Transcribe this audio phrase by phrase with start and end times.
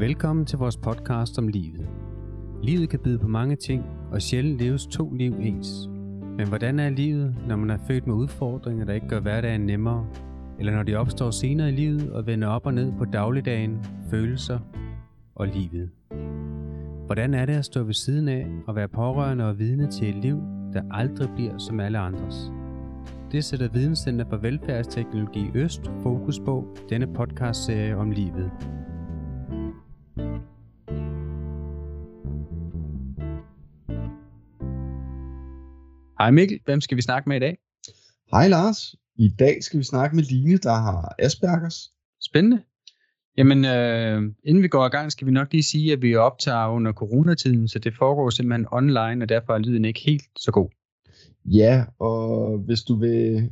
[0.00, 1.88] Velkommen til vores podcast om livet.
[2.62, 5.88] Livet kan byde på mange ting, og sjældent leves to liv ens.
[6.36, 10.06] Men hvordan er livet, når man er født med udfordringer, der ikke gør hverdagen nemmere?
[10.58, 14.58] Eller når de opstår senere i livet og vender op og ned på dagligdagen, følelser
[15.34, 15.90] og livet?
[17.06, 20.22] Hvordan er det at stå ved siden af og være pårørende og vidne til et
[20.22, 22.52] liv, der aldrig bliver som alle andres?
[23.32, 28.50] Det sætter Videnscenter for Velfærdsteknologi Øst fokus på denne podcastserie om livet.
[36.20, 37.58] Hej Mikkel, hvem skal vi snakke med i dag?
[38.30, 38.94] Hej Lars.
[39.16, 41.92] I dag skal vi snakke med Line, der har Aspergers.
[42.22, 42.62] Spændende.
[43.36, 46.68] Jamen, øh, inden vi går i gang, skal vi nok lige sige, at vi optager
[46.68, 50.68] under coronatiden, så det foregår simpelthen online, og derfor er lyden ikke helt så god.
[51.44, 53.50] Ja, og hvis du vil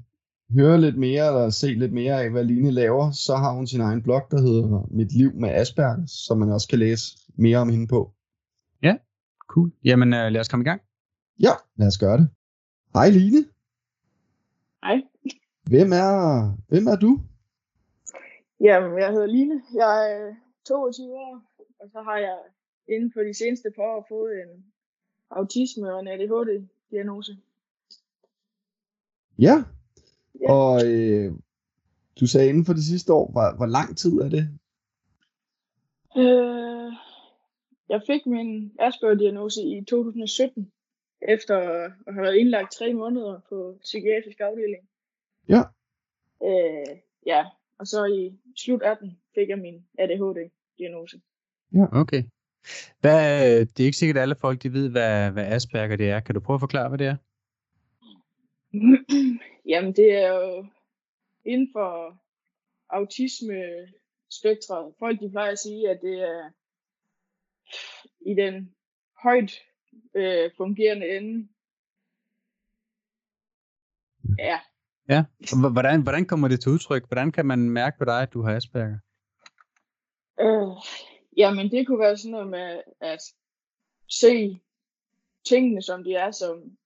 [0.58, 3.80] høre lidt mere eller se lidt mere af, hvad Line laver, så har hun sin
[3.80, 7.04] egen blog, der hedder Mit Liv med Aspergers, som man også kan læse
[7.36, 8.12] mere om hende på.
[8.82, 8.96] Ja,
[9.48, 9.72] cool.
[9.84, 10.80] Jamen, øh, lad os komme i gang.
[11.40, 12.28] Ja, lad os gøre det.
[12.94, 13.44] Hej Line.
[14.84, 15.02] Hej.
[15.66, 17.20] Hvem er, hvem er du?
[18.60, 19.62] Jamen, jeg hedder Line.
[19.74, 20.34] Jeg er
[20.66, 21.42] 22 år,
[21.80, 22.38] og så har jeg
[22.88, 24.64] inden for de seneste par år fået en
[25.30, 27.36] autisme og en ADHD-diagnose.
[29.38, 29.64] Ja,
[30.40, 30.52] Ja.
[30.52, 31.32] og øh,
[32.20, 34.48] du sagde inden for det sidste år, hvor, hvor lang tid er det?
[36.16, 36.92] Øh,
[37.88, 40.72] jeg fik min Asperger-diagnose i 2017,
[41.22, 44.88] efter at have været indlagt tre måneder på psykiatrisk afdeling.
[45.48, 45.62] Ja.
[46.42, 47.46] Øh, ja,
[47.78, 51.20] og så i slut 18 fik jeg min ADHD-diagnose.
[51.92, 52.22] Okay.
[53.00, 56.20] Hvad, det er ikke sikkert, at alle folk de ved, hvad, hvad Asperger det er.
[56.20, 57.16] Kan du prøve at forklare, hvad det er?
[59.70, 60.66] Jamen, det er jo
[61.44, 62.18] inden for
[62.90, 64.94] autisme-spektret.
[64.98, 66.50] Folk de plejer at sige, at det er
[68.20, 68.74] i den
[69.22, 69.62] højt
[70.14, 71.48] øh, fungerende ende.
[74.38, 74.58] Ja,
[75.08, 75.24] Ja.
[75.40, 77.06] H- Hvordan, hvordan kommer det til udtryk?
[77.08, 78.98] Hvordan kan man mærke på dig, at du har Asperger?
[80.40, 80.76] øh,
[81.36, 83.18] jamen det kunne være sådan noget med at
[84.08, 84.60] se
[85.48, 86.76] tingene, som de er, som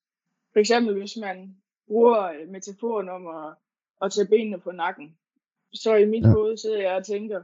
[0.52, 1.56] for eksempel hvis man
[1.86, 3.54] bruger øh, metaforen om at,
[4.02, 5.16] at tage benene på nakken,
[5.74, 6.28] så i mit Ja.
[6.28, 6.34] ja.
[6.34, 7.42] hoved sidder jeg og tænker,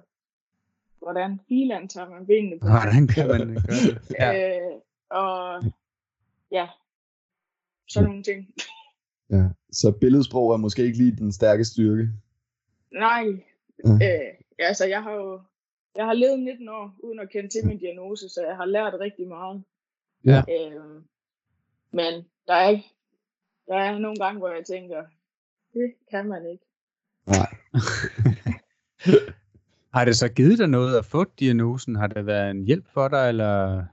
[0.99, 2.91] hvordan filan tager man benene på nakken?
[2.93, 4.11] Hvordan kan man gøre det?
[4.21, 4.59] Ja.
[4.59, 5.63] Øh, og
[6.51, 6.69] ja,
[7.89, 8.55] sådan nogle ting.
[9.31, 12.09] Ja, så billedsprog er måske ikke lige den stærke styrke.
[12.93, 13.25] Nej,
[13.85, 13.91] Ja.
[13.93, 15.41] øh, altså jeg har jo
[15.97, 18.95] jeg har levet 19 år uden at kende til min diagnose, så jeg har lært
[19.01, 19.63] rigtig meget.
[20.25, 20.39] Ja.
[20.39, 21.03] Øh,
[21.91, 22.85] men der er ikke,
[23.69, 25.05] der er nogle gange, hvor jeg tænker,
[25.75, 26.65] det kan man ikke.
[27.27, 27.57] Nej.
[29.95, 31.97] Har det så givet dig noget at få diagnosen?
[31.97, 33.85] Har det været en hjælp for dig, eller?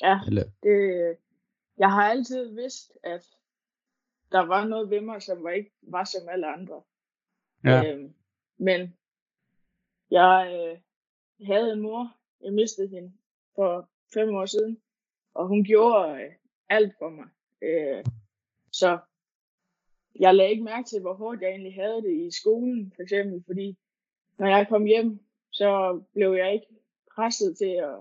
[0.00, 0.44] Ja, eller?
[0.62, 1.16] det,
[1.78, 3.26] jeg har altid vidst, at
[4.32, 6.82] der var noget ved mig, som var ikke var som alle andre.
[7.64, 7.92] Ja.
[7.92, 8.14] Øhm,
[8.56, 8.96] men
[10.10, 10.78] jeg øh,
[11.46, 13.12] havde en mor, jeg mistede hende
[13.54, 14.80] for fem år siden,
[15.34, 16.32] og hun gjorde øh,
[16.68, 17.28] alt for mig.
[17.62, 18.04] Øh,
[18.72, 18.98] så
[20.20, 23.42] jeg lagde ikke mærke til, hvor hårdt jeg egentlig havde det i skolen, for eksempel,
[23.46, 23.78] fordi
[24.38, 25.20] når jeg kom hjem,
[25.50, 26.66] så blev jeg ikke
[27.14, 27.96] presset til at,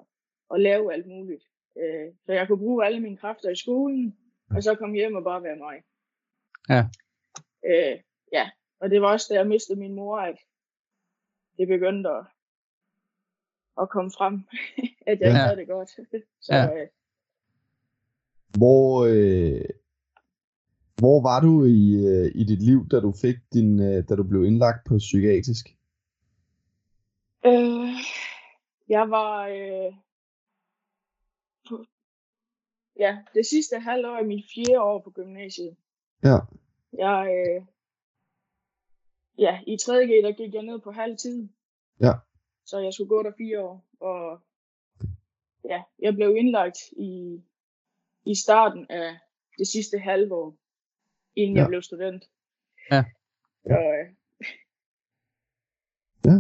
[0.54, 1.47] at lave alt muligt.
[1.80, 4.18] Øh, så jeg kunne bruge alle mine kræfter i skolen,
[4.56, 5.84] og så komme hjem og bare være mig.
[6.70, 6.84] Ja.
[7.66, 8.00] Øh,
[8.34, 8.50] ja,
[8.80, 10.38] og det var også, da jeg mistede min mor, at
[11.58, 12.26] det begyndte at,
[13.82, 14.34] at komme frem,
[15.08, 15.46] at jeg ikke Ja.
[15.46, 15.90] havde det godt.
[16.46, 16.82] Så Ja.
[16.82, 16.88] øh,
[18.58, 19.66] Hvor, øh,
[21.00, 24.24] hvor var du i, øh, i dit liv, da du fik din, øh, da du
[24.24, 25.66] blev indlagt på psykiatrisk?
[27.46, 27.90] øh,
[28.90, 29.94] jeg var øh,
[31.70, 31.86] på,
[33.00, 35.76] ja, det sidste halvår af mit fjerde år på gymnasiet.
[36.24, 36.38] Ja.
[36.94, 37.66] Jeg, øh,
[39.38, 41.50] ja, i 3.G, der gik jeg ned på halv tid.
[42.02, 42.14] Ja.
[42.66, 44.42] Så jeg skulle gå der fire år, og
[45.66, 47.42] ja, jeg blev indlagt i,
[48.26, 49.18] i starten af
[49.58, 50.58] det sidste halve år,
[51.36, 51.60] inden ja.
[51.60, 51.64] Ja.
[51.64, 52.24] jeg blev student.
[52.92, 53.04] Ja.
[53.64, 54.14] Så, øh,
[56.26, 56.32] Ja.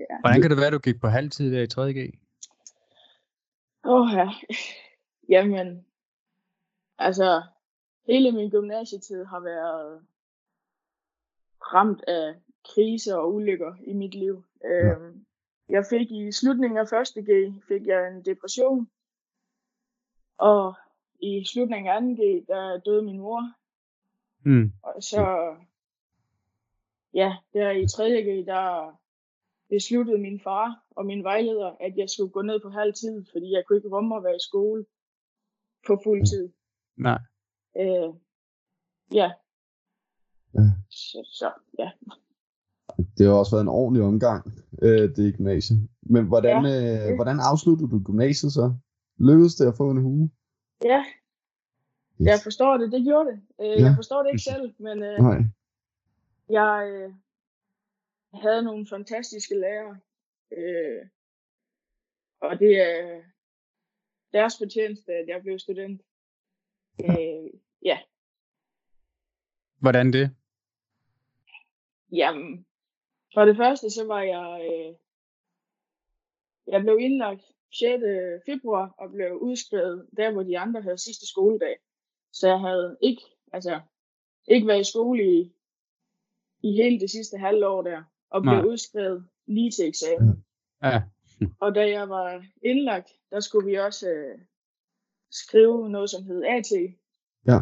[0.00, 0.16] ja.
[0.20, 2.23] Hvordan kan det være, at du gik på halvtid der i 3.G?
[3.84, 4.28] Åh ja.
[5.28, 5.86] Jamen,
[6.98, 7.42] altså,
[8.06, 10.06] hele min gymnasietid har været
[11.60, 12.34] ramt af
[12.64, 14.44] kriser og ulykker i mit liv.
[14.64, 14.68] Ja.
[14.68, 15.26] Øhm,
[15.68, 17.24] jeg fik i slutningen af 1.
[17.24, 18.90] G, fik jeg en depression.
[20.38, 20.74] Og
[21.20, 22.22] i slutningen af 2.
[22.22, 23.52] G, der døde min mor.
[24.44, 24.72] Mm.
[24.82, 25.54] Og så,
[27.14, 28.22] ja, der i 3.
[28.22, 28.98] G, der
[29.74, 33.46] besluttede min far og min vejleder, at jeg skulle gå ned på halv tid, fordi
[33.56, 34.84] jeg kunne ikke rumme at være i skole
[35.86, 36.48] på fuld tid.
[36.96, 37.20] Nej.
[37.82, 38.10] Øh,
[39.20, 39.28] ja.
[40.54, 40.66] Ja.
[40.90, 41.48] Så, så,
[41.78, 41.90] ja.
[43.18, 44.40] Det har også været en ordentlig omgang,
[44.82, 45.76] øh, det gymnasie.
[46.02, 47.08] Men hvordan, ja.
[47.10, 48.74] øh, hvordan afsluttede du gymnasiet så?
[49.18, 50.30] Lykkedes det at få en hue?
[50.84, 51.04] Ja,
[52.20, 52.26] Yes.
[52.26, 52.92] jeg forstår det.
[52.92, 53.40] Det gjorde det.
[53.60, 53.84] Øh, Ja.
[53.86, 55.38] Jeg forstår det ikke selv, men øh, Nej.
[56.50, 57.12] jeg øh,
[58.42, 60.00] havde nogle fantastiske lærere.
[60.52, 61.06] Øh,
[62.40, 63.22] og det er
[64.32, 66.02] deres fortjeneste, at jeg blev student.
[67.00, 67.98] Øh, ja,
[69.80, 70.36] Hvordan det?
[72.12, 72.66] jamen,
[73.34, 74.94] for det første, så var jeg, øh,
[76.66, 77.42] jeg blev indlagt
[77.72, 78.02] 6.
[78.46, 81.76] februar og blev udskrevet der, hvor de andre havde sidste skoledag.
[82.32, 83.22] Så jeg havde ikke,
[83.52, 83.80] altså,
[84.48, 85.52] ikke været i skole i,
[86.62, 88.64] i hele det sidste halvår der, og blev Nej.
[88.64, 90.44] udskrevet lige til eksamen.
[90.82, 91.02] Ja.
[91.60, 94.38] Og da jeg var indlagt, der skulle vi også øh,
[95.30, 96.70] skrive noget, som hed AT.
[97.46, 97.60] Ja.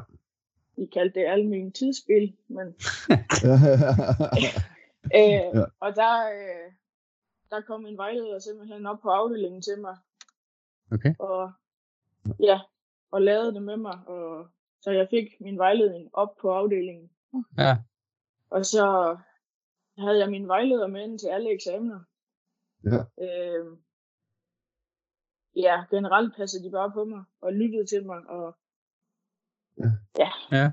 [0.76, 2.66] Vi kaldte det almen tidsspil, men.
[5.14, 5.20] Øh,
[5.54, 5.64] Ja.
[5.80, 6.72] Og der, øh,
[7.50, 9.96] der kom min vejleder simpelthen op på afdelingen til mig.
[10.92, 11.14] Okay.
[11.18, 11.52] Og,
[12.40, 12.60] ja,
[13.10, 13.98] og lavede det med mig.
[14.06, 14.48] Og,
[14.80, 17.10] så jeg fik min vejledning op på afdelingen.
[17.58, 17.76] Ja.
[18.50, 19.16] Og så
[19.98, 22.00] havde jeg min vejleder med ind til alle eksamener.
[22.84, 22.98] Ja.
[23.24, 23.66] Øh,
[25.56, 28.18] ja, generelt passede de bare på mig og lyttede til mig.
[28.28, 28.56] Og
[30.52, 30.70] Ja.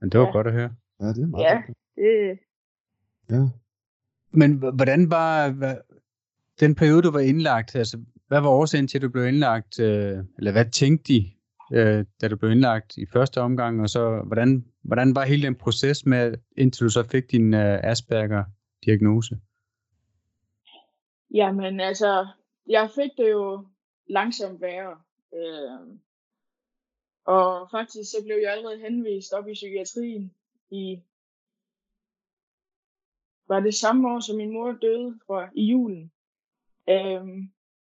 [0.00, 0.32] Men det var Ja.
[0.32, 0.74] godt at høre.
[1.00, 1.76] ja, det er meget ja, godt.
[1.96, 2.38] det,
[3.30, 3.48] Ja.
[4.30, 5.48] Men hvordan var
[6.60, 7.74] den periode, du var indlagt?
[7.76, 9.80] Altså, hvad var årsagen til, at du blev indlagt?
[9.80, 11.30] Øh, eller hvad tænkte de,
[11.72, 13.80] øh, da du blev indlagt i første omgang?
[13.82, 17.80] Og så, hvordan, hvordan var hele den proces med, indtil du så fik din øh,
[17.82, 19.36] Asperger-diagnose?
[21.34, 22.26] Jamen altså,
[22.66, 23.66] jeg fik det jo
[24.06, 24.96] langsomt værre.
[25.34, 25.96] Øh,
[27.24, 30.34] og faktisk så blev jeg allerede henvist op i psykiatrien
[30.70, 31.02] i,
[33.48, 36.12] var det samme år, som min mor døde, tror jeg, i julen.
[36.88, 37.26] Øh,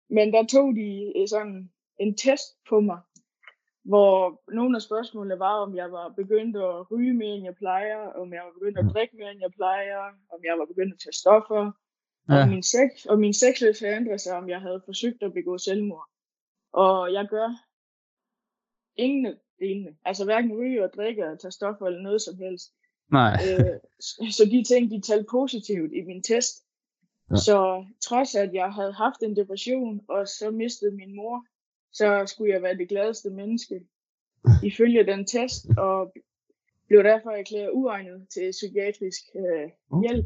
[0.09, 2.99] men der tog de sådan en test på mig,
[3.89, 7.97] hvor nogle af spørgsmålene var, om jeg var begyndt at ryge mere, end jeg plejer,
[8.21, 9.99] om jeg var begyndt at drikke mere, end jeg plejer,
[10.33, 11.71] om jeg var begyndt at tage stoffer,
[12.29, 12.41] Ja.
[12.41, 15.57] og min sex, og min sexlyst havde ændret sig, om jeg havde forsøgt at begå
[15.57, 16.09] selvmord.
[16.73, 17.49] Og jeg gør
[18.95, 19.91] ingen af delene.
[20.05, 22.73] Altså hverken ryge og drikke og tage stoffer eller noget som helst.
[23.11, 23.33] Nej.
[23.33, 23.79] øh,
[24.31, 26.53] så de ting, de talte positivt i min test.
[27.31, 27.35] Ja.
[27.35, 31.45] Så trods at jeg havde haft en depression, og så mistede min mor,
[31.91, 33.81] så skulle jeg være det gladeste menneske
[34.63, 36.13] ifølge den test, og
[36.87, 40.25] blev derfor erklæret uegnet til psykiatrisk øh, hjælp.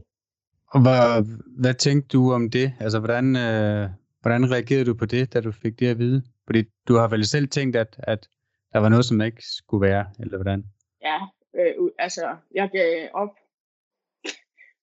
[0.67, 1.25] Og hvad,
[1.61, 2.73] hvad tænkte du om det?
[2.79, 3.89] Altså, hvordan, øh,
[4.21, 6.23] hvordan reagerede du på det, da du fik det at vide?
[6.45, 8.27] Fordi du har vel selv tænkt, at, at
[8.73, 10.63] der var noget, som ikke skulle være, eller hvordan?
[11.01, 11.19] ja,
[11.55, 13.35] øh, altså, jeg gav op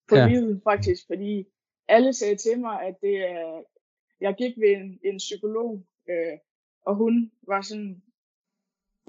[0.08, 0.28] på ja.
[0.28, 1.46] livet faktisk, fordi
[1.88, 3.62] alle sagde til mig, at det er,
[4.20, 6.38] jeg gik ved en, en psykolog, øh,
[6.88, 8.02] og hun var sådan,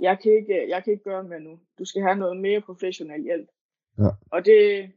[0.02, 1.60] jeg kan, ikke, jeg kan ikke gøre mere nu.
[1.80, 3.50] Du skal have noget mere professionel hjælp.
[3.98, 4.10] Ja.
[4.32, 4.92] Og det,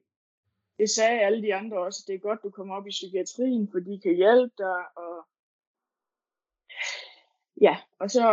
[0.79, 3.79] det sagde alle de andre også, det er godt, du kommer op i psykiatrien, for
[3.79, 5.27] de kan hjælpe dig, og
[7.61, 8.27] ja, og så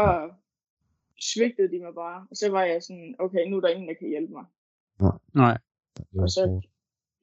[1.19, 3.93] svigtede de mig bare, og så var jeg sådan, okay, nu er der ingen, der
[3.93, 4.45] kan hjælpe mig.
[5.33, 5.57] Nej.
[6.11, 6.61] Var Og så-.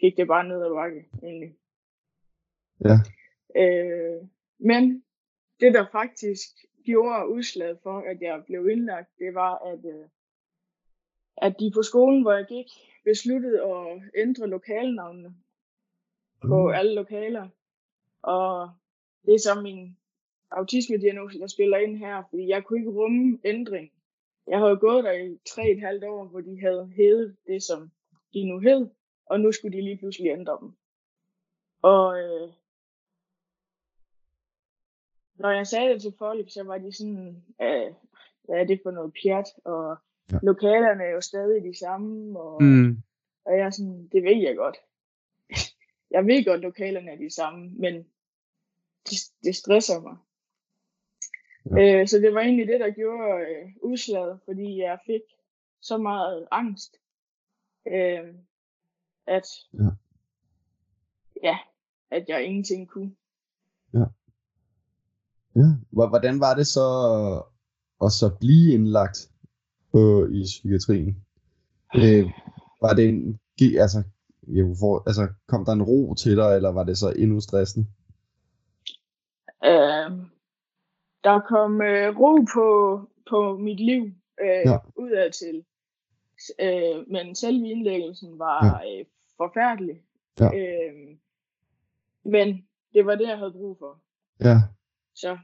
[0.01, 1.57] Gik det bare ned ad bakke, egentlig.
[2.85, 2.97] Ja.
[3.63, 4.29] Øh,
[4.59, 5.05] men
[5.61, 6.49] det, der faktisk
[6.87, 10.09] gjorde udslaget for, at jeg blev indlagt, det var, at, øh,
[11.37, 12.67] at de på skolen, hvor jeg gik,
[13.05, 15.35] besluttede at ændre lokalnavnene
[16.41, 17.49] på alle lokaler.
[18.23, 18.71] Og
[19.27, 19.97] det er så min
[20.51, 23.93] autismediagnose, der spiller ind her, fordi jeg kunne ikke rumme ændring.
[24.47, 27.91] Jeg havde gået der i tre et halvt år, hvor de havde hævet det, som
[28.35, 28.89] de nu hed,
[29.27, 30.73] og nu skulle de lige pludselig ændre dem.
[31.83, 32.49] Og øh,
[35.39, 37.95] når jeg sagde det til folk, så var de sådan, øh,
[38.45, 39.97] hvad er det for noget pjat, og
[40.33, 40.39] Ja.
[40.43, 43.03] lokalerne er jo stadig de samme, og, Mm.
[43.45, 44.77] og jeg er sådan, det ved jeg godt.
[46.15, 47.95] jeg ved godt, lokalerne er de samme, men
[49.11, 50.17] det, det stresser mig.
[51.79, 52.01] Ja.
[52.01, 55.23] Øh, så det var egentlig det, der gjorde øh, udslaget, fordi jeg fik
[55.81, 56.97] så meget angst,
[57.89, 58.35] øh,
[59.27, 59.89] at, Ja.
[61.43, 61.59] ja,
[62.11, 63.17] at jeg ingenting kunne.
[63.95, 64.05] Ja.
[65.91, 66.87] Hvor- Hvordan var det så
[68.05, 69.31] at så blive indlagt
[69.93, 71.17] på, i psykiatrien?
[71.97, 72.31] Øh,
[72.81, 73.41] var det en,
[73.79, 74.03] altså,
[74.49, 77.87] jeg får, altså, kom der en ro til dig, eller var det så endnu stressende?
[79.65, 80.11] Øh,
[81.25, 82.67] der kom øh, ro på,
[83.31, 84.03] på mit liv
[84.43, 84.71] øh, Ja.
[84.73, 84.79] ja.
[84.97, 85.65] udad til.
[86.61, 88.99] Øh, men selve indlæggelsen var ja.
[89.01, 89.05] øh,
[89.37, 89.97] forfærdelig.
[90.41, 90.47] Ja.
[90.47, 91.17] Øh,
[92.25, 94.01] men det var det, jeg havde brug for.
[94.41, 94.57] Ja,
[95.17, 95.39] Så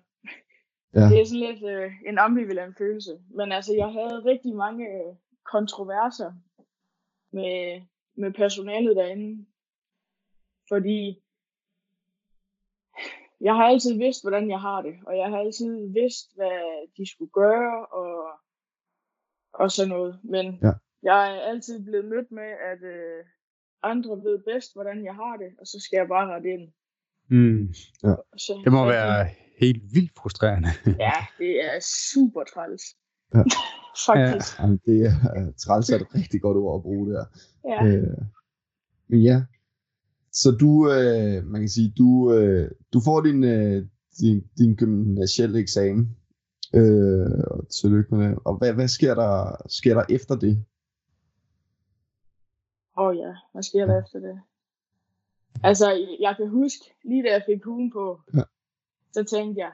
[0.94, 1.00] Ja.
[1.00, 1.08] ja.
[1.08, 3.20] det er sådan lidt øh, en ambivalent følelse.
[3.30, 5.14] Men altså, jeg havde rigtig mange øh,
[5.44, 6.32] kontroverser
[7.32, 7.82] med,
[8.16, 9.46] med personalet derinde.
[10.68, 11.22] Fordi
[13.40, 14.94] jeg har altid vidst, hvordan jeg har det.
[15.06, 18.30] Og jeg har altid vidst, hvad de skulle gøre og,
[19.52, 20.20] og sådan noget.
[20.24, 20.72] Men Ja.
[21.02, 23.24] jeg er altid blevet mødt med, at øh,
[23.82, 25.50] andre ved bedst, hvordan jeg har det.
[25.60, 26.72] Og så skal jeg bare rette ind.
[27.28, 27.72] Mm.
[28.36, 29.28] Så, Det må så være
[29.62, 30.68] helt vildt frustrerende.
[31.06, 31.80] Ja, det er
[32.12, 32.82] super træls.
[33.34, 33.42] Ja.
[34.06, 34.58] Faktisk.
[34.60, 37.24] Jamen, det er uh, træls er et rigtig godt ord at bruge der.
[37.64, 37.86] Ja.
[37.86, 38.18] Øh,
[39.08, 39.42] men ja,
[40.32, 43.86] så du, øh, man kan sige, du, øh, du får din, øh,
[44.20, 46.16] din, din gymnasielle eksamen.
[46.74, 48.38] Øh, og tillykke med det.
[48.44, 50.64] Og hvad, hvad sker, der, sker der efter det?
[52.98, 54.40] Åh oh, ja, hvad sker der efter det?
[55.62, 55.86] Altså,
[56.20, 58.42] jeg kan huske, lige da jeg fik hugen på, Ja.
[59.12, 59.72] Så tænkte jeg,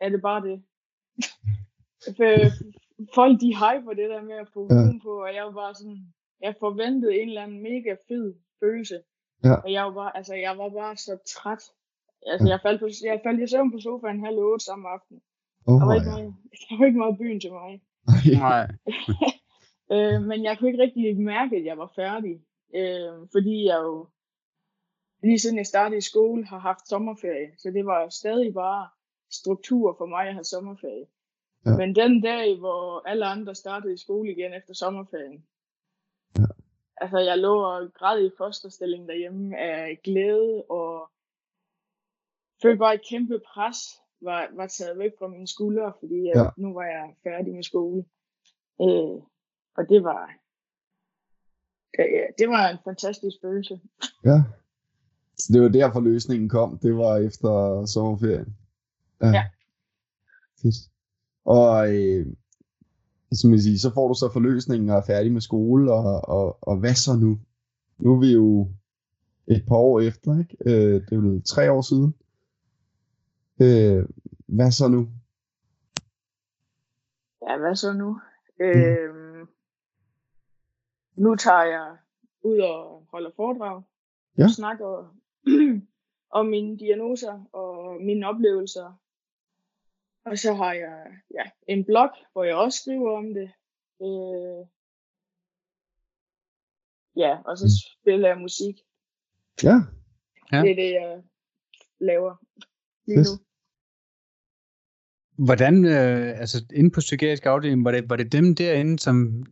[0.00, 0.62] er det bare det?
[2.16, 2.30] For
[3.14, 4.74] folk, de hyper det der med at få Ja.
[4.74, 5.98] hugen på, og jeg var bare sådan,
[6.40, 8.98] jeg forventede en eller anden mega fed følelse.
[9.44, 9.54] Ja.
[9.64, 11.62] Og jeg var bare, altså, jeg var bare så træt.
[12.26, 12.50] Altså, Ja.
[12.52, 15.20] jeg faldt, på, jeg faldt i søvn på sofaen halv otte samme aften.
[15.66, 16.14] Oh, Der var, ikke ja.
[16.16, 16.34] meget,
[16.68, 17.80] der var ikke meget byen til mig.
[18.44, 18.66] Nej.
[19.92, 22.34] Øh, men jeg kunne ikke rigtig mærke, at jeg var færdig.
[22.74, 24.08] Øh, fordi jeg jo
[25.22, 27.52] lige siden jeg startede i skole har haft sommerferie.
[27.58, 28.88] Så det var stadig bare
[29.30, 31.06] struktur for mig at have sommerferie.
[31.66, 31.76] Ja.
[31.76, 35.46] Men den dag, hvor alle andre startede i skole igen efter sommerferien.
[36.38, 36.44] Ja.
[36.96, 41.10] Altså jeg lå og græd i fosterstilling derhjemme af glæde og
[42.62, 43.78] følte bare et kæmpe pres
[44.20, 46.38] var, var taget væk fra mine skuldre, fordi Ja.
[46.38, 46.50] ja.
[46.56, 48.04] nu var jeg færdig med skole.
[48.80, 49.22] Øh,
[49.76, 50.26] og det var,
[51.96, 53.80] det, ja, det var en fantastisk følelse.
[54.24, 54.38] Ja.
[55.38, 56.78] Så det var derfor løsningen kom.
[56.78, 58.56] Det var efter sommerferien.
[59.22, 59.44] Ja.
[60.62, 60.76] Fedt.
[61.44, 62.26] Og øh,
[63.32, 66.58] som jeg siger, så får du så forløsningen og er færdig med skole, og, og,
[66.62, 67.38] og hvad så nu?
[67.98, 68.68] Nu er vi jo
[69.46, 70.56] et par år efter, ikke?
[70.66, 72.14] Øh, det er vel tre år siden.
[73.60, 74.06] Øh,
[74.46, 75.08] hvad så nu?
[77.42, 78.20] Ja, hvad så nu?
[78.60, 79.48] Øhm,
[81.16, 81.96] nu tager jeg
[82.42, 83.82] ud og holder foredrag.
[84.38, 84.44] Ja.
[84.44, 85.14] Og snakker
[86.38, 89.00] om mine diagnoser og mine oplevelser.
[90.24, 93.50] Og så har jeg ja, en blog, hvor jeg også skriver om det.
[94.02, 94.66] Øh,
[97.16, 98.00] ja, og så Mm.
[98.00, 98.76] spiller jeg musik.
[99.62, 99.74] Ja,
[100.52, 100.62] Ja.
[100.62, 101.22] Det er det, jeg
[102.00, 102.36] laver
[103.06, 103.44] lige nu.
[105.44, 109.46] Hvordan, øh, altså inde på psykiatrisk afdeling, var det, var det dem derinde, som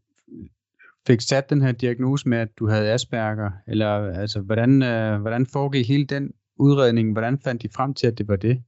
[1.06, 3.50] fik sat den her diagnose med, at du havde Asperger?
[3.66, 7.12] Eller altså, hvordan, øh, hvordan foregik hele den udredning?
[7.12, 8.62] Hvordan fandt de frem til, at det var det?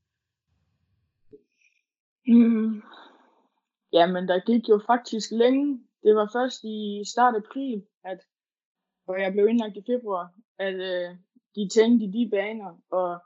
[2.27, 2.83] Mm.
[3.93, 5.81] Jamen, der gik jo faktisk længe.
[6.03, 8.19] Det var først i start af april, at,
[9.05, 11.17] hvor jeg blev indlagt i februar, at øh,
[11.55, 12.83] de tænkte i de baner.
[12.91, 13.19] Og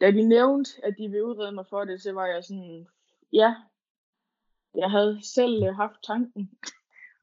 [0.00, 2.86] da de nævnte, at de ville udrede mig for det, så var jeg sådan,
[3.32, 3.54] ja,
[4.74, 6.50] jeg havde selv øh, haft tanken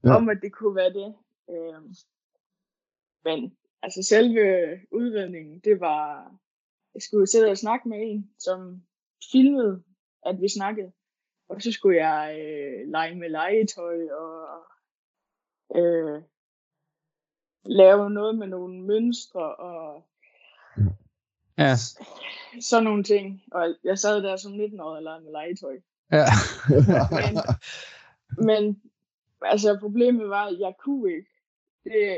[0.06, 0.16] Ja.
[0.16, 1.16] om, at det kunne være det.
[1.50, 1.82] Øh,
[3.24, 6.32] men altså selve udredningen, det var,
[6.94, 8.84] jeg skulle sidde og snakke med en, som
[9.32, 9.84] filmede,
[10.26, 10.92] at vi snakkede.
[11.50, 14.64] Og så skulle jeg øh, lege med legetøj og
[15.76, 16.22] øh,
[17.66, 20.06] lave noget med nogle mønstre og
[21.58, 21.76] Ja,
[22.62, 23.42] sådan nogle ting.
[23.52, 25.80] Og jeg sad der som 19-årig og legede med legetøj.
[26.12, 26.26] ja.
[27.12, 27.38] Men,
[28.46, 28.82] men
[29.42, 31.30] altså problemet var, at jeg kunne ikke.
[31.84, 32.18] Det,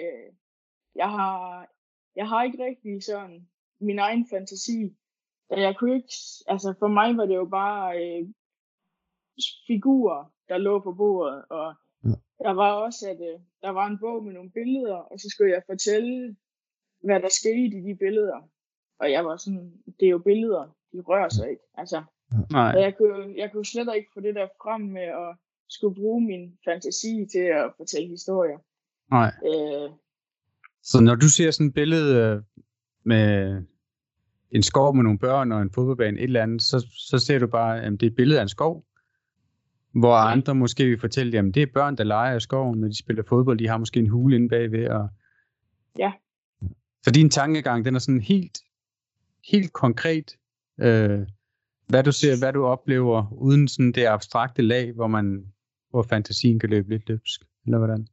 [0.95, 1.67] jeg, har,
[2.15, 3.47] jeg har ikke rigtig sådan
[3.79, 4.95] min egen fantasi.
[5.49, 6.13] Jeg kunne ikke,
[6.47, 8.27] altså for mig var det jo bare øh,
[9.67, 11.45] figurer, der lå på bordet.
[11.49, 12.09] Og Ja.
[12.43, 15.51] der var også, at øh, der var en bog med nogle billeder, og så skulle
[15.53, 16.35] jeg fortælle,
[17.03, 18.49] hvad der skete i de billeder.
[18.99, 21.63] Og jeg var sådan, det er jo billeder, de rører sig ikke.
[21.73, 22.03] Altså,
[22.51, 22.75] Nej.
[22.75, 25.35] og jeg kunne, jeg kunne slet ikke få det der frem med at
[25.69, 28.57] skulle bruge min fantasi til at fortælle historier.
[29.11, 29.33] Nej.
[29.45, 29.89] Øh,
[30.83, 32.41] Så når du ser sådan et billede øh,
[33.03, 33.61] med
[34.51, 37.47] en skov med nogle børn og en fodboldbane, et eller andet, så, så ser du
[37.47, 38.85] bare, at det er et billede af en skov.
[39.91, 42.97] Hvor andre måske vil fortælle, at det er børn, der leger i skoven, når de
[42.97, 43.59] spiller fodbold.
[43.59, 44.87] De har måske en hule inde bagved.
[44.87, 45.09] Og...
[45.99, 46.11] Ja.
[47.03, 48.59] Så din tankegang, den er sådan helt,
[49.51, 50.37] helt konkret,
[50.79, 51.27] øh,
[51.87, 55.53] hvad du ser, hvad du oplever, uden sådan det abstrakte lag, hvor man,
[55.89, 58.07] hvor fantasien kan løbe lidt løbsk, eller hvordan?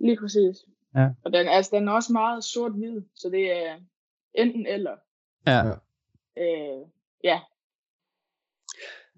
[0.00, 0.56] Lige præcis.
[0.94, 1.08] Ja.
[1.24, 3.76] Og den, altså, den er også meget sort-hvid, så det er
[4.34, 4.96] enten eller.
[5.46, 5.66] Ja.
[5.66, 5.74] Ja.
[6.38, 6.86] Øh,
[7.24, 7.40] ja,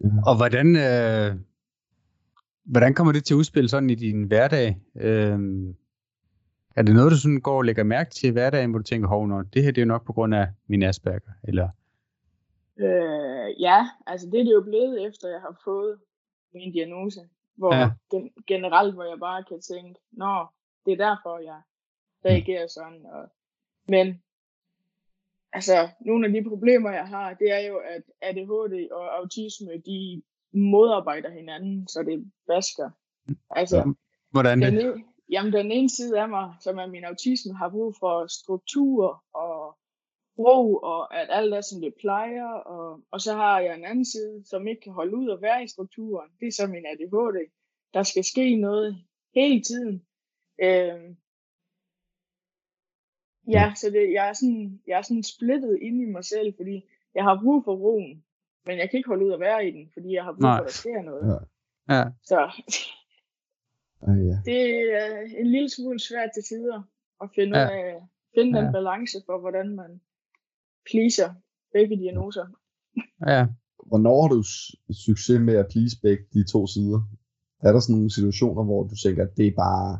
[0.00, 1.40] Og hvordan, øh,
[2.64, 4.80] hvordan kommer det til at udspille sådan i din hverdag?
[4.96, 5.38] Øh,
[6.76, 9.08] er det noget, du sådan går og lægger mærke til i hverdagen, hvor du tænker,
[9.08, 11.68] hov, nå, det her det er jo nok på grund af min Asperger, eller?
[12.78, 15.98] øh, ja, altså det er det jo blevet efter, jeg har fået
[16.54, 17.20] min diagnose.
[17.56, 17.90] Hvor Ja.
[18.10, 20.46] gen, generelt, hvor jeg bare kan tænke, nå,
[20.86, 21.60] det er derfor, jeg
[22.24, 23.06] reagerer sådan.
[23.06, 23.28] Og,
[23.88, 24.22] men
[25.52, 30.22] altså, nogle af de problemer, jeg har, det er jo, at ADHD og autisme, de
[30.52, 32.90] modarbejder hinanden, så det basker.
[33.50, 33.94] Altså,
[34.30, 34.84] Hvordan den, det?
[34.84, 39.24] ene, jamen, den ene side af mig, som er min autisme, har brug for struktur
[39.34, 39.78] og
[40.38, 42.46] ro, og at alt er, som det plejer.
[42.48, 45.64] Og, og så har jeg en anden side, som ikke kan holde ud og være
[45.64, 46.30] i strukturen.
[46.40, 47.50] Det er så min ADHD.
[47.94, 50.06] Der skal ske noget hele tiden.
[50.62, 51.16] Øhm,
[53.48, 56.82] ja, så det, jeg, er sådan, jeg er sådan splittet inde i mig selv, fordi
[57.14, 58.24] jeg har brug for roen,
[58.66, 60.56] men jeg kan ikke holde ud at være i den, fordi jeg har brug Nej.
[60.58, 61.26] for, at der sker noget.
[61.32, 61.38] Ja.
[61.94, 62.38] Ja, Så
[64.02, 64.36] Ej, ja.
[64.50, 66.82] det er en lille smule svært til tider
[67.22, 67.68] at finde, ja.
[67.70, 68.02] af,
[68.34, 68.64] finde Ja.
[68.64, 70.00] den balance for, hvordan man
[70.90, 71.34] pleaser
[71.72, 72.46] begge diagnoser.
[73.26, 73.46] ja.
[73.86, 74.42] Hvornår har du
[75.06, 77.00] succes med at please begge de to sider?
[77.62, 79.98] Er der sådan nogle situationer, hvor du tænker, at det er bare,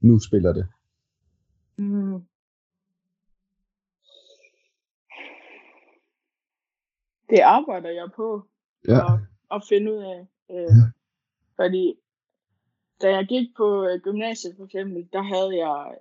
[0.00, 0.66] nu spiller det?
[1.78, 2.20] Mm.
[7.30, 8.48] Det arbejder jeg på
[8.88, 9.14] Ja.
[9.14, 10.26] at, at finde ud af.
[10.50, 10.82] Øh,
[11.56, 11.94] fordi
[13.02, 15.98] da jeg gik på øh, gymnasiet for eksempel, der havde jeg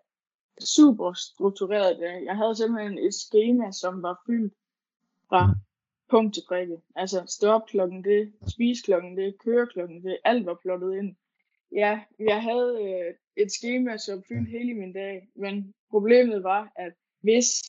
[0.61, 2.25] super struktureret det.
[2.25, 4.53] Jeg havde simpelthen et schema, som var fyldt
[5.29, 5.55] fra
[6.09, 6.77] punkt til prikke.
[6.95, 11.15] Altså stå op klokken det, spise klokken det, køre klokken det, alt var plottet ind.
[11.71, 16.93] Ja, jeg havde øh, et schema, som fyldte hele min dag, men problemet var, at
[17.21, 17.63] hvis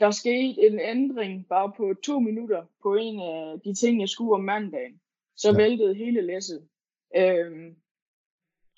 [0.00, 4.34] der skete en ændring bare på to minutter på en af de ting, jeg skulle
[4.34, 5.00] om mandagen,
[5.36, 5.56] så ja.
[5.56, 6.68] væltede hele læsset.
[7.16, 7.76] Øhm,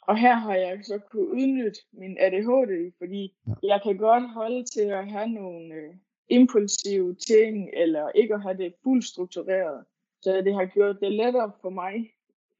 [0.07, 3.53] og her har jeg så kunne udnytte min ADHD, fordi Ja.
[3.62, 5.95] jeg kan godt holde til at have nogle øh,
[6.29, 9.85] impulsive ting, eller ikke at have det fuldt struktureret.
[10.23, 12.11] Så det har gjort det lettere for mig,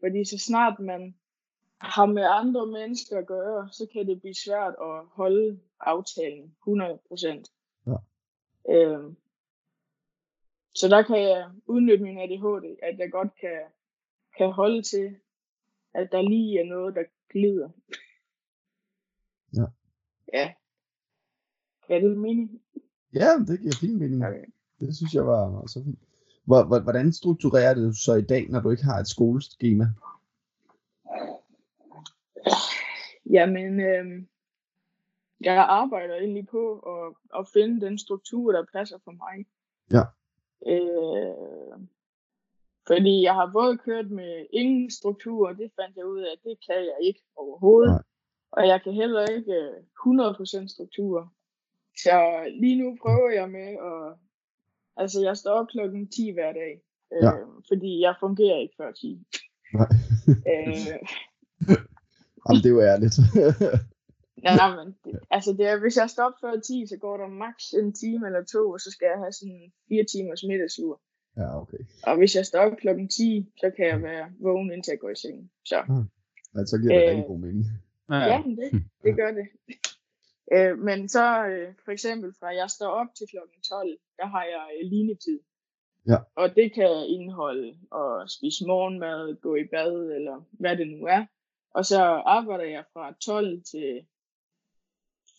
[0.01, 1.15] fordi så snart man
[1.81, 7.45] har med andre mennesker at gøre, så kan det blive svært at holde aftalen 100%.
[7.87, 7.97] Ja.
[8.75, 9.17] Øhm,
[10.75, 13.61] så der kan jeg udnytte min ADHD, at jeg godt kan,
[14.39, 15.17] kan holde til,
[15.95, 17.03] at der lige er noget, der
[17.35, 17.69] glider.
[19.57, 19.67] Ja.
[20.33, 20.55] Ja.
[21.89, 22.63] Det er mening.
[23.15, 24.27] Ja, det giver fin mening.
[24.27, 24.45] Okay.
[24.81, 25.99] Det synes jeg var, var så fint.
[26.45, 29.85] Hvor- hvor- Hvordan strukturerer det du så i dag, når du ikke har et skoleskema?
[33.31, 34.29] Jamen, øhm,
[35.41, 39.47] jeg arbejder egentlig på at, at finde den struktur, der passer for mig.
[39.97, 40.05] Ja.
[40.73, 41.87] Øh,
[42.87, 46.39] fordi jeg har både kørt med ingen struktur, og det fandt jeg ud af, at
[46.45, 47.91] det kan jeg ikke overhovedet.
[47.91, 48.03] Nej.
[48.53, 49.77] Og jeg kan heller ikke øh,
[50.65, 51.33] 100% struktur.
[51.97, 52.15] Så
[52.61, 54.17] lige nu prøver jeg med at...
[54.97, 56.81] Altså, jeg står op klokken 10 hver dag.
[57.13, 57.31] Øh, Ja.
[57.71, 59.27] Fordi jeg fungerer ikke før 10.
[59.75, 59.89] Nej.
[60.53, 60.99] Øh,
[62.45, 63.17] Jamen, det er jo ærligt.
[64.45, 67.17] Nej, nej, men det, altså det er, hvis jeg står op før 10, så går
[67.17, 71.01] der maks en time eller to, og så skal jeg have sådan fire timers middagslur.
[71.37, 71.79] Ja, okay.
[72.07, 75.11] Og hvis jeg står op klokken 10, så kan jeg være vågen indtil jeg går
[75.11, 75.51] i seng.
[75.65, 75.77] Så
[76.55, 77.65] Ja, så giver det Øh, rigtig god mening.
[78.11, 79.47] ja, ja det, det gør det.
[80.55, 84.45] øh, men så øh, for eksempel fra jeg står op til klokken 12, der har
[84.45, 85.41] jeg øh, linetid.
[86.09, 86.17] Ja.
[86.37, 91.25] Og det kan indeholde at spise morgenmad, gå i bad, eller hvad det nu er.
[91.71, 92.03] Og så
[92.37, 94.07] arbejder jeg fra 12 til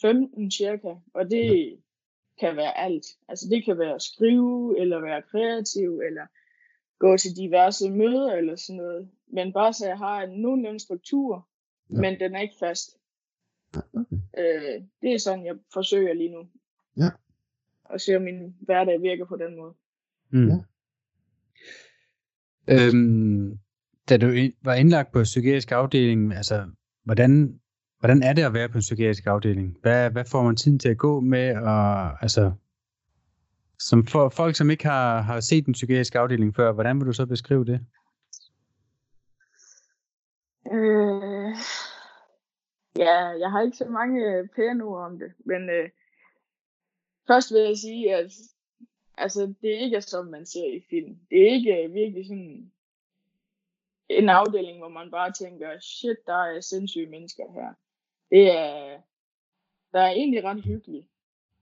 [0.01, 1.75] 15 cirka, og det ja.
[2.39, 3.05] Kan være alt.
[3.27, 6.25] Altså det kan være at skrive, eller være kreativ, eller
[6.99, 9.09] gå til diverse møder, eller sådan noget.
[9.27, 11.47] Men bare så jeg har en nogenlunde struktur,
[11.89, 11.95] Ja.
[11.95, 12.01] ja.
[12.01, 12.97] men den er ikke fast.
[13.93, 14.15] Okay.
[14.37, 16.47] Øh, det er sådan, jeg forsøger lige nu.
[16.97, 17.09] Ja.
[17.83, 19.73] Og se, om min hverdag virker på den måde.
[20.29, 20.47] Mm.
[20.47, 20.57] Ja.
[22.67, 23.59] Øhm,
[24.09, 24.27] da du
[24.63, 26.69] var indlagt på psykiatrisk afdeling, altså,
[27.03, 27.59] hvordan,
[27.99, 29.77] hvordan er det at være på en psykiatrisk afdeling?
[29.81, 31.55] Hvad, hvad får man tiden til at gå med?
[31.57, 32.51] Og, altså,
[33.79, 37.13] som for, folk, som ikke har, har set en psykiatrisk afdeling før, hvordan vil du
[37.13, 37.85] så beskrive det?
[40.71, 41.55] Øh,
[42.97, 45.89] ja, jeg har ikke så mange øh, pæne ord om det, men øh,
[47.27, 48.31] først vil jeg sige, at
[49.17, 51.17] altså, det ikke er som man ser i film.
[51.29, 52.71] Det er ikke øh, virkelig sådan
[54.09, 57.73] en afdeling, hvor man bare tænker, shit, der er sindssyge mennesker her.
[58.29, 59.01] Det er,
[59.91, 61.07] der er egentlig ret hyggeligt,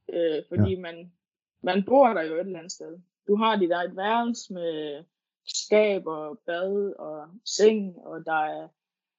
[0.09, 0.79] øh, fordi ja.
[0.79, 1.13] man,
[1.61, 2.99] man bor der jo et eller andet sted.
[3.27, 5.03] Du har dit eget værelse med
[5.45, 8.67] skab og bad og seng, og der er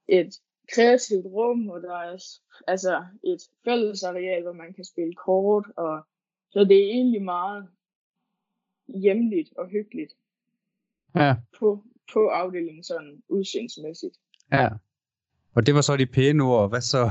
[0.08, 0.40] et
[0.72, 2.18] kreativt rum, og der er
[2.66, 6.06] altså et fællesareal, hvor man kan spille kort, og
[6.50, 7.68] så det er egentlig meget
[8.88, 10.12] hjemligt og hyggeligt
[11.16, 14.16] Ja, på, på afdelingen sådan udseendsmæssigt.
[14.52, 14.68] ja.
[15.56, 16.68] Og det var så de pæne ord.
[16.68, 17.10] Hvad så?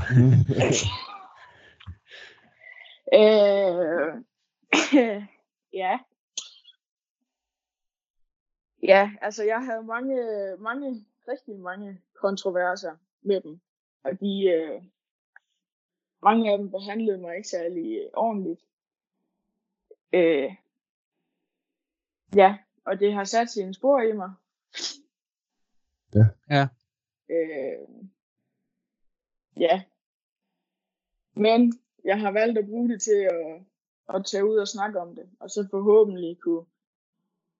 [3.14, 4.22] Øh,
[5.82, 5.98] ja.
[8.82, 10.16] Ja, altså jeg havde mange,
[10.58, 13.60] mange, rigtig mange kontroverser med dem.
[14.04, 14.82] Og de, øh,
[16.22, 18.60] mange af dem behandlede mig ikke særlig øh, ordentligt.
[20.12, 20.54] Øh,
[22.36, 24.32] ja, og det har sat sine spor i mig.
[26.14, 26.26] Ja.
[26.50, 26.68] Ja.
[27.30, 27.88] Øh,
[29.56, 29.82] ja.
[31.36, 31.72] Men
[32.04, 33.62] jeg har valgt at bruge det til at,
[34.14, 36.64] at tage ud og snakke om det, og så forhåbentlig kunne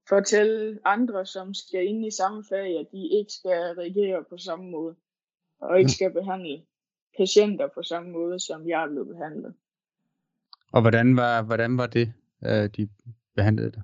[0.09, 4.71] fortælle andre, som skal ind i samme fag, at de ikke skal reagere på samme
[4.71, 4.97] måde,
[5.59, 6.63] og ikke skal behandle
[7.17, 9.55] patienter på samme måde, som jeg er blevet behandlet.
[10.73, 12.13] Og hvordan var, hvordan var det,
[12.45, 12.89] øh, de
[13.35, 13.83] behandlede dig?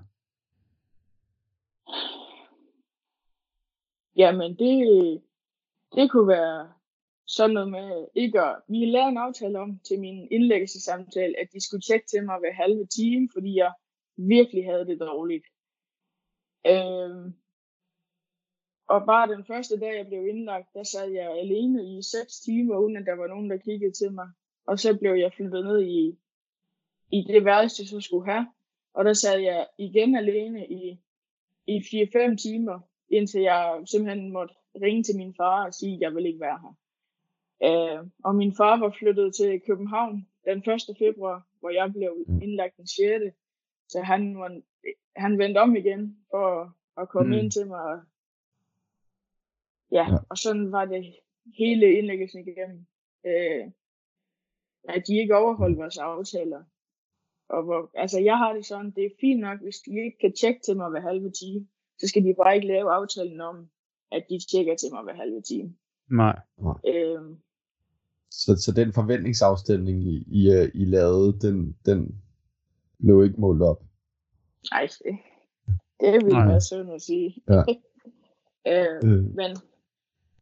[4.15, 5.21] Jamen, det,
[5.95, 6.73] det kunne være
[7.35, 8.55] sådan noget med ikke at...
[8.67, 12.53] Vi lavede en aftale om til min indlæggelsessamtale, at de skulle tjekke til mig hver
[12.53, 13.73] halve time, fordi jeg
[14.17, 15.45] virkelig havde det dårligt.
[16.67, 17.33] Øh,
[18.93, 22.77] og bare den første dag, jeg blev indlagt, der sad jeg alene i 6 timer,
[22.77, 24.29] uden at der var nogen, der kiggede til mig.
[24.67, 26.17] Og så blev jeg flyttet ned i,
[27.11, 28.47] i det værelse, jeg så skulle have.
[28.93, 30.99] Og der sad jeg igen alene i,
[31.67, 36.15] i 4-5 timer, indtil jeg simpelthen måtte ringe til min far og sige, at jeg
[36.15, 36.75] vil ikke være her.
[37.63, 40.81] Øh, og min far var flyttet til København den 1.
[40.99, 43.35] februar, hvor jeg blev indlagt den 6.
[43.89, 44.61] Så han, var,
[45.15, 47.33] han vendte om igen for at komme Mm.
[47.35, 47.39] mm.
[47.43, 47.81] ind til mig.
[47.81, 47.99] Og,
[49.91, 50.11] ja, Ja.
[50.11, 51.15] ja, og sådan var det
[51.57, 52.85] hele indlæggelsen igennem.
[53.25, 53.71] Øh,
[54.89, 56.63] at de ikke overholdt vores aftaler.
[57.49, 60.33] Og hvor, altså jeg har det sådan, det er fint nok, hvis de ikke kan
[60.33, 63.69] tjekke til mig hver halve time, så skal de bare ikke lave aftalen om,
[64.11, 65.75] at de tjekker til mig hver halve time.
[66.09, 66.39] Nej.
[66.87, 67.21] Øh,
[68.31, 72.21] Så, så den forventningsafstemning, I, I, øh, I lavede, den, den
[72.99, 73.83] blev ikke målt op.
[74.71, 75.17] Nej, det,
[75.99, 76.47] det vil Nej.
[76.47, 77.43] være synd at sige.
[77.49, 77.63] Ja.
[78.67, 79.51] øh, Øh, men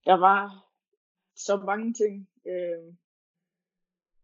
[0.06, 0.66] der var
[1.36, 2.30] så mange ting.
[2.48, 2.94] Øh,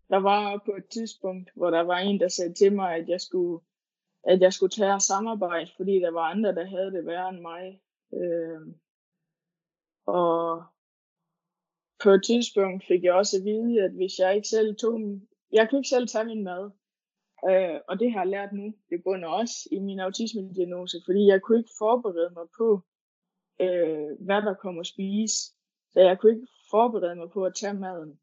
[0.09, 3.21] der var på et tidspunkt, hvor der var en, der sagde til mig, at jeg
[3.21, 3.63] skulle,
[4.23, 7.81] at jeg skulle tage samarbejde, fordi der var andre, der havde det værre end mig.
[8.13, 8.61] Øh,
[10.05, 10.63] og
[12.05, 15.27] på et tidspunkt fik jeg også at vide, at hvis jeg ikke selv tog min,
[15.51, 16.63] jeg kunne ikke selv tage min mad.
[17.49, 18.73] Øh, og det har jeg lært nu.
[18.89, 22.67] Det bunder også i min autisme-diagnose, fordi jeg kunne ikke forberede mig på,
[23.63, 25.37] øh, hvad der kommer at spise.
[25.93, 28.19] Så jeg kunne ikke forberede mig på at tage maden.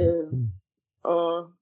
[0.00, 0.48] Øh, Mm.
[1.04, 1.52] og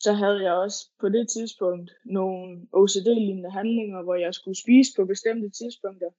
[0.00, 5.04] så havde jeg også på det tidspunkt nogle OCD-lignende handlinger, hvor jeg skulle spise på
[5.04, 6.10] bestemte tidspunkter.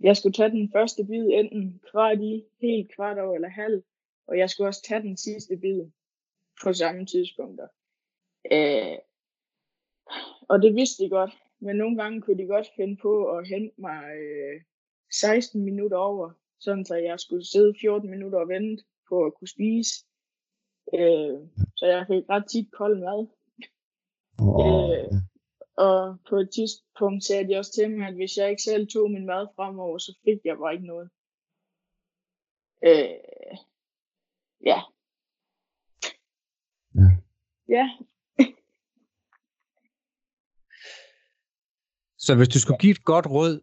[0.00, 3.82] Jeg skulle tage den første bid enten kvart i, helt kvart over eller halv,
[4.26, 5.80] og jeg skulle også tage den sidste bid
[6.62, 7.68] på samme tidspunkter.
[8.52, 8.98] Øh,
[10.48, 11.30] og det vidste de godt,
[11.60, 14.60] men nogle gange kunne de godt finde på at hente mig øh,
[15.12, 16.30] 16 minutter over,
[16.60, 20.04] sådan så jeg skulle sidde 14 minutter og vente på at kunne spise.
[20.94, 21.38] Øh,
[21.76, 23.26] så jeg fik ret tit kold mad.
[24.38, 25.27] og, Øh,
[25.78, 29.10] og på et tidspunkt sagde de også til mig, at hvis jeg ikke selv tog
[29.10, 31.10] min mad fremover, så fik jeg bare ikke noget.
[32.84, 33.08] Øh,
[34.64, 34.80] ja.
[36.94, 37.10] Ja.
[37.68, 37.90] Ja,
[42.18, 43.60] Så hvis du skulle give et godt råd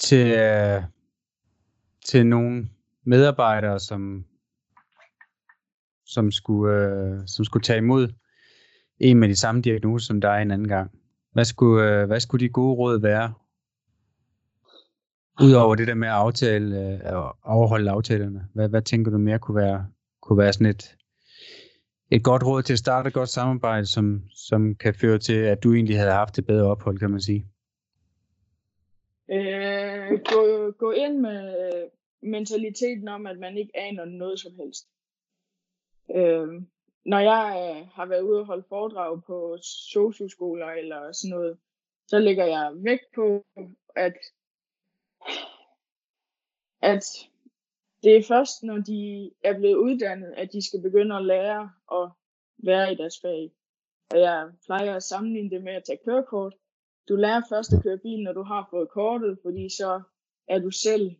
[0.00, 0.82] til, øh,
[2.04, 2.68] til nogle
[3.02, 4.24] medarbejdere, som,
[6.04, 8.12] som, skulle, øh, som skulle tage imod
[9.00, 10.97] en med de samme diagnoser som dig en anden gang,
[11.32, 13.34] hvad skulle, øh, hvad skulle de gode råd være?
[15.42, 19.38] Udover det der med at aftale, øh, at overholde aftalerne, hvad, hvad tænker du mere
[19.38, 19.86] kunne være,
[20.22, 20.96] kunne være sådan et,
[22.10, 25.62] et godt råd til at starte et godt samarbejde, som, som kan føre til, at
[25.62, 27.46] du egentlig havde haft et bedre ophold, kan man sige?
[29.30, 31.88] Øh, gå, gå ind med øh,
[32.30, 34.88] mentaliteten om, at man ikke aner noget som helst.
[36.16, 36.62] Øh,
[37.08, 41.58] når jeg øh, har været ude og holde foredrag på socioskoler eller sådan noget,
[42.06, 43.46] så lægger jeg vægt på,
[43.96, 44.16] at,
[46.82, 47.04] at
[48.02, 52.10] det er først, når de er blevet uddannet, at de skal begynde at lære at
[52.58, 53.52] være i deres fag.
[54.10, 56.54] Og jeg plejer at sammenligne det med at tage kørekort.
[57.08, 60.02] Du lærer først at køre bil, når du har fået kortet, fordi så
[60.48, 61.10] er du selv,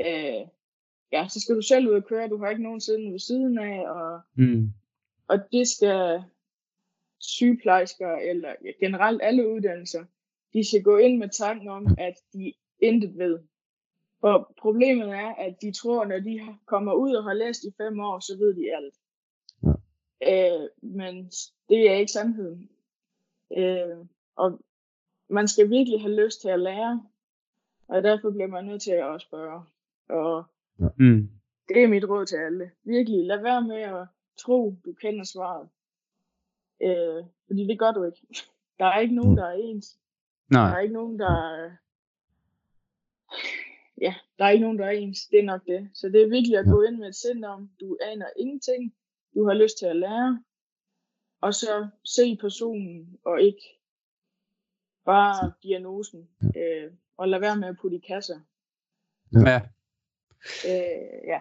[0.00, 0.42] øh,
[1.12, 2.28] ja, så skal du selv ud og køre.
[2.28, 4.72] Du har ikke nogen siden ved siden af, og, Mm
[5.28, 6.22] og det skal
[7.20, 10.04] sygeplejersker, eller generelt alle uddannelser,
[10.52, 13.38] de skal gå ind med tanken om, at de intet ved.
[14.20, 18.00] For problemet er, at de tror, når de kommer ud og har læst i fem
[18.00, 18.94] år, så ved de alt.
[20.22, 20.62] Ja.
[20.62, 21.30] Øh, men
[21.68, 22.70] det er ikke sandheden.
[23.56, 23.96] Øh,
[24.36, 24.60] og
[25.28, 27.02] man skal virkelig have lyst til at lære,
[27.88, 29.62] og derfor bliver man nødt til at spørge.
[30.08, 30.44] Og
[30.98, 31.30] Mm.
[31.68, 32.70] det er mit råd til alle.
[32.84, 34.06] Virkelig, lad være med at
[34.38, 35.68] tro, du kender svaret.
[36.82, 38.26] Øh, fordi det gør du ikke.
[38.78, 39.36] Der er ikke nogen, Mm.
[39.36, 39.98] der er ens.
[40.48, 40.74] Der Nej.
[40.76, 41.70] er ikke nogen, der er...
[44.00, 45.26] Ja, der er ikke nogen, der er ens.
[45.26, 45.90] Det er nok det.
[45.94, 48.94] Så det er vigtigt at gå ind med et sind om, du aner ingenting.
[49.34, 50.44] Du har lyst til at lære.
[51.40, 53.78] Og så se personen, og ikke
[55.04, 56.28] bare diagnosen.
[56.56, 58.40] Øh, og lad være med at putte i kasser.
[59.32, 59.60] Ja.
[60.68, 61.40] Øh, ja.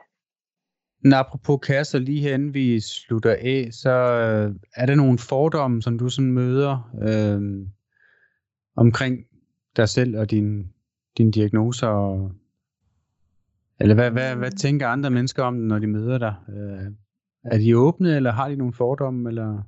[1.01, 5.97] Men apropos kasser, lige herinde vi slutter af, så øh, er der nogle fordomme, som
[5.99, 7.67] du sådan møder øh,
[8.75, 9.27] omkring
[9.75, 10.73] dig selv og din,
[11.17, 11.87] dine diagnoser?
[11.87, 12.31] Og,
[13.79, 16.35] eller hvad, hvad, hvad tænker andre mennesker om det, når de møder dig?
[16.49, 16.91] Øh,
[17.43, 19.29] er de åbne, eller har de nogle fordomme?
[19.29, 19.63] Eller?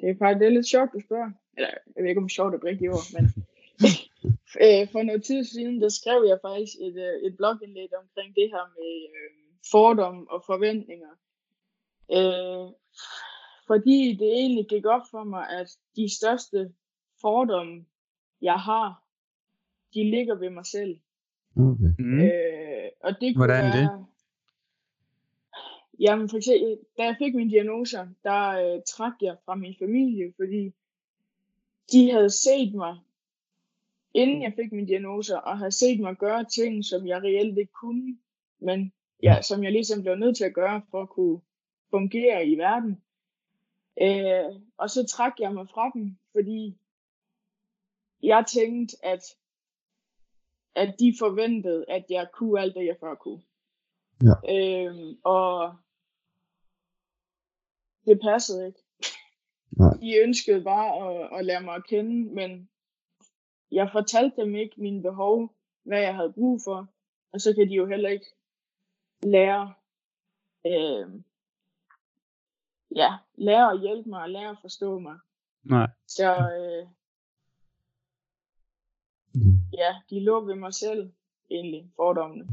[0.00, 1.30] Det er faktisk det er lidt sjovt, du spørger.
[1.56, 3.44] Eller, jeg ved ikke, om sjovt er et rigtigt ord, men
[4.56, 8.48] øh, for noget tid siden, der skrev jeg faktisk et, øh, et blogindlæg omkring det
[8.50, 9.30] her med øh,
[9.70, 11.12] fordomme og forventninger.
[12.12, 12.72] Øh,
[13.66, 16.72] fordi det egentlig gik op for mig, at de største
[17.20, 17.86] fordomme,
[18.42, 19.04] jeg har,
[19.94, 21.00] de ligger ved mig selv.
[21.56, 21.92] Okay.
[21.98, 22.20] Mm.
[22.20, 23.72] Øh, og det kunne Hvordan det?
[23.74, 24.06] være...
[26.00, 30.32] Jamen for eksempel, da jeg fik min diagnoser, der øh, trak jeg fra min familie,
[30.36, 30.72] fordi
[31.92, 32.96] de havde set mig,
[34.14, 37.72] inden jeg fik min diagnoser, og havde set mig gøre ting, som jeg reelt ikke
[37.72, 38.18] kunne,
[38.58, 38.92] men
[39.22, 41.40] ja, som jeg ligesom blev nødt til at gøre, for at kunne
[41.90, 43.02] fungere i verden.
[44.02, 46.76] Øh, og så trak jeg mig fra dem, fordi
[48.22, 49.22] jeg tænkte, at
[50.74, 53.42] at de forventede, at jeg kunne alt det, jeg før kunne.
[54.22, 54.54] Ja.
[54.54, 55.76] Øhm, og
[58.06, 58.80] det passede ikke.
[59.70, 59.94] Nej.
[60.00, 62.69] De ønskede bare at, at lære mig at kende, men
[63.72, 66.88] jeg fortalte dem ikke mine behov, hvad jeg havde brug for,
[67.32, 68.26] og så kan de jo heller ikke
[69.22, 69.72] lære,
[70.66, 71.06] øh,
[72.96, 75.18] ja, lære at hjælpe mig, og lære at forstå mig.
[75.64, 75.86] Nej.
[76.08, 76.86] Så øh,
[79.72, 81.12] ja, de lå ved mig selv,
[81.50, 82.48] egentlig, fordommene.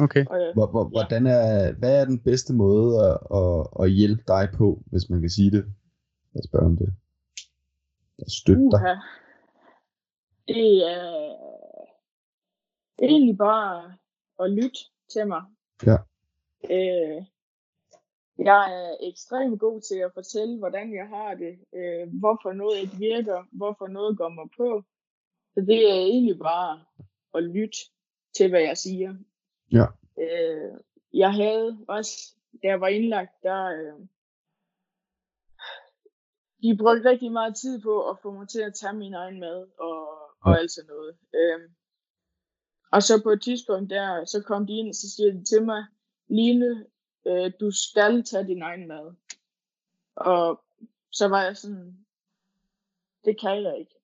[0.00, 0.26] Okay.
[0.26, 0.88] Og, øh, Hvor, hvor, Ja.
[0.88, 5.20] hvordan er, hvad er den bedste måde at, at, at hjælpe dig på, hvis man
[5.20, 5.64] kan sige det?
[6.34, 6.94] Jeg spørger om det.
[8.18, 8.80] At støtte dig.
[10.48, 11.16] Uha.
[12.98, 13.94] Det er egentlig bare
[14.40, 14.78] at lytte
[15.08, 15.42] til mig.
[15.86, 15.96] Ja.
[16.70, 17.24] Øh,
[18.38, 22.96] jeg er ekstremt god til at fortælle, hvordan jeg har det, øh, hvorfor noget ikke
[22.96, 24.82] virker, hvorfor noget går mig på.
[25.54, 26.84] Så det er egentlig bare
[27.34, 27.78] at lytte
[28.36, 29.14] til, hvad jeg siger.
[29.72, 29.86] Ja.
[30.18, 30.80] Øh,
[31.14, 34.06] jeg havde også, da jeg var indlagt, der, øh,
[36.62, 39.66] de brugte rigtig meget tid på at få mig til at tage min egen mad
[39.78, 40.58] og, og Ja.
[40.58, 41.16] alt sådan noget.
[41.34, 41.74] Øhm,
[42.92, 45.62] og så på et tidspunkt der, så kom de ind, og så siger de til
[45.64, 45.84] mig,
[46.28, 46.86] Line,
[47.26, 49.14] øh, du skal tage din egen mad.
[50.16, 50.64] Og
[51.10, 52.06] så var jeg sådan,
[53.24, 53.94] det kan jeg ikke.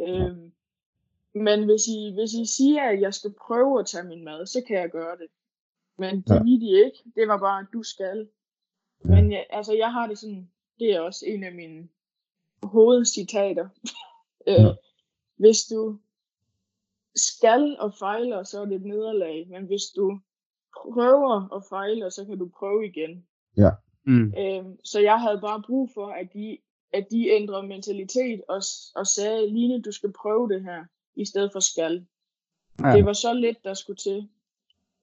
[0.00, 0.52] Øhm,
[1.34, 4.62] men hvis I, hvis I siger, at jeg skal prøve at tage min mad, så
[4.66, 5.26] kan jeg gøre det.
[5.98, 6.42] Men det Ja.
[6.42, 7.02] ville de ikke.
[7.14, 8.28] Det var bare, du skal.
[9.04, 11.88] Men jeg, altså, jeg har det sådan, det er også en af mine
[12.62, 13.68] hovedcitater.
[14.46, 14.72] øh, Ja.
[15.42, 15.98] Hvis du
[17.16, 19.46] skal og fejler, så er det et nederlag.
[19.50, 20.20] Men hvis du
[20.82, 23.24] prøver og fejler, så kan du prøve igen.
[24.04, 24.34] Mm.
[24.38, 26.58] Øhm, så jeg havde bare brug for, at de,
[26.92, 28.62] at de ændrede mentalitet og,
[28.96, 30.84] og sagde, Line, du skal prøve det her,
[31.16, 32.06] i stedet for skal.
[32.80, 32.96] Ja.
[32.96, 34.28] Det var så lidt, der skulle til.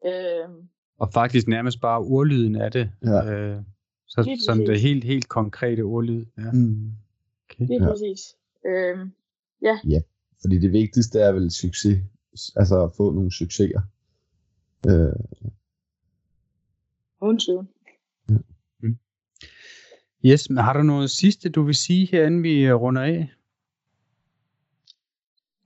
[0.06, 2.91] Øhm, Og faktisk nærmest bare ordlyden af det.
[3.04, 3.32] Ja.
[3.32, 3.62] Øh,
[4.08, 6.25] så, Lige som det helt, helt konkrete ordlyd.
[6.38, 6.52] Ja.
[6.54, 6.91] Mm.
[7.49, 7.67] Okay.
[7.67, 7.86] det er Ja.
[7.86, 7.91] ja.
[7.91, 8.36] præcis.
[8.65, 9.12] Øhm,
[10.41, 11.99] Fordi det vigtigste er vel succes.
[12.56, 13.82] Altså at få nogle succeser.
[14.88, 15.13] Øh,
[17.21, 17.67] uden tvivl.
[20.25, 23.32] Yes, men har du noget sidste, du vil sige her, inden vi øh, runder af?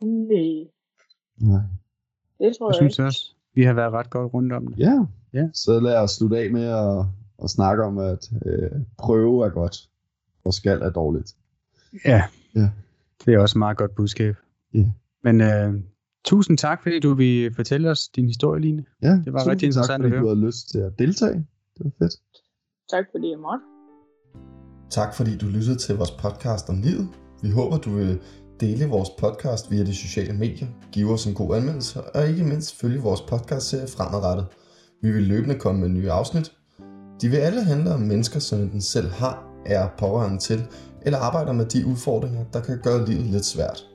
[0.01, 0.67] Nej,
[1.37, 1.61] Nej.
[2.39, 3.05] det tror Jeg jeg, synes ikke.
[3.07, 4.79] også, vi har været ret godt rundt om det.
[4.79, 5.05] Ja.
[5.33, 5.49] Ja.
[5.53, 7.05] Så lad os slutte af med at,
[7.43, 9.89] at snakke om, at øh, prøve er godt,
[10.45, 11.35] og skal er dårligt.
[12.05, 12.23] Ja.
[12.55, 12.69] Ja.
[13.25, 14.35] Det er også et meget godt budskab.
[14.73, 14.85] Ja.
[15.23, 15.73] Men øh,
[16.25, 18.85] tusind tak, fordi du vil fortælle os din historie, Line.
[19.01, 20.21] Ja, Det var tusind rigtig interessant tak, at fordi høre.
[20.21, 21.33] du havde lyst til at deltage.
[21.77, 22.13] Det var fedt.
[22.89, 23.63] Tak fordi jeg måtte.
[24.89, 27.07] Tak fordi du lyttede til vores podcast om livet.
[27.41, 28.19] Vi håber, du vil
[28.59, 32.75] dele vores podcast via de sociale medier, give os en god anmeldelse og ikke mindst
[32.81, 34.45] følge vores podcastserie fremadrettet.
[35.01, 36.51] Vi vil løbende komme med nye afsnit.
[37.21, 40.59] De vil alle handle om mennesker, som enten selv har, er pårørende til,
[41.01, 43.85] eller arbejder med de udfordringer, der kan gøre livet lidt svært.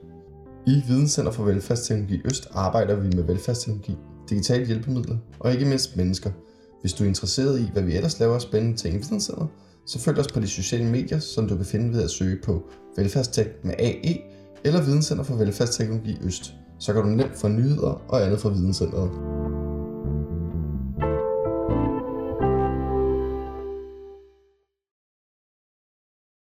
[0.69, 3.97] I Videnscenter for Velfærdsteknologi Øst arbejder vi med velfærdsteknologi,
[4.31, 6.31] digitale hjælpemidler og ikke mindst mennesker.
[6.81, 9.47] Hvis du er interesseret i, hvad vi ellers laver af spændende ting i Videnscenter,
[9.87, 12.63] så følg os på de sociale medier, som du kan finde ved at søge på
[12.97, 14.19] Velfærdstek med AE
[14.65, 16.55] eller Videnscenter for Velfærdsteknologi Øst.
[16.79, 19.11] Så kan du nemt få nyheder og andet fra Videnscenteret.